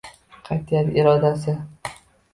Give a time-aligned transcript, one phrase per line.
[0.47, 1.57] Qatʼiyati, irodasi.